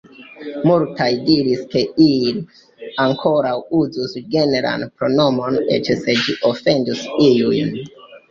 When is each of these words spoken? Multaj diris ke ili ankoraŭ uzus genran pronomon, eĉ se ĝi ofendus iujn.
Multaj 0.67 1.09
diris 1.25 1.59
ke 1.73 1.81
ili 2.05 2.31
ankoraŭ 3.03 3.53
uzus 3.81 4.15
genran 4.35 4.87
pronomon, 5.01 5.59
eĉ 5.77 5.93
se 6.03 6.17
ĝi 6.25 6.37
ofendus 6.53 7.05
iujn. 7.27 7.71